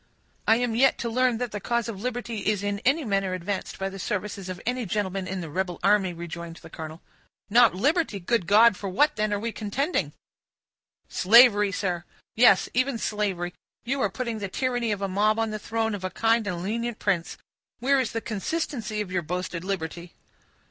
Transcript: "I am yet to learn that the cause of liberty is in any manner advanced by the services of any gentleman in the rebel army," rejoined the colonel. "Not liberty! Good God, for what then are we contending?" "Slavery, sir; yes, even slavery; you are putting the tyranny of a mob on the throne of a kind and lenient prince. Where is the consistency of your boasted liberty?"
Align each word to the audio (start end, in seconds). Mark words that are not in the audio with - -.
"I 0.47 0.55
am 0.55 0.73
yet 0.73 0.97
to 0.97 1.09
learn 1.09 1.37
that 1.37 1.51
the 1.51 1.59
cause 1.59 1.87
of 1.87 2.01
liberty 2.01 2.39
is 2.47 2.63
in 2.63 2.79
any 2.79 3.05
manner 3.05 3.35
advanced 3.35 3.77
by 3.77 3.87
the 3.87 3.99
services 3.99 4.49
of 4.49 4.59
any 4.65 4.83
gentleman 4.87 5.27
in 5.27 5.41
the 5.41 5.49
rebel 5.51 5.79
army," 5.83 6.11
rejoined 6.11 6.55
the 6.55 6.71
colonel. 6.71 7.03
"Not 7.51 7.75
liberty! 7.75 8.19
Good 8.19 8.47
God, 8.47 8.75
for 8.75 8.89
what 8.89 9.15
then 9.15 9.31
are 9.31 9.39
we 9.39 9.51
contending?" 9.51 10.13
"Slavery, 11.07 11.71
sir; 11.71 12.03
yes, 12.35 12.67
even 12.73 12.97
slavery; 12.97 13.53
you 13.83 14.01
are 14.01 14.09
putting 14.09 14.39
the 14.39 14.47
tyranny 14.49 14.91
of 14.91 15.03
a 15.03 15.07
mob 15.07 15.37
on 15.37 15.51
the 15.51 15.59
throne 15.59 15.93
of 15.93 16.03
a 16.03 16.09
kind 16.09 16.47
and 16.47 16.63
lenient 16.63 16.97
prince. 16.97 17.37
Where 17.77 17.99
is 17.99 18.11
the 18.11 18.21
consistency 18.21 19.01
of 19.01 19.11
your 19.11 19.21
boasted 19.21 19.63
liberty?" 19.63 20.13